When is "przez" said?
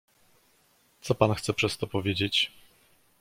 1.53-1.77